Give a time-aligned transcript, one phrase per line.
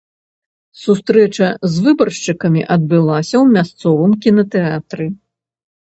[0.83, 5.05] Сустрэча з выбаршчыкамі адбылася ў мясцовым кінатэатры.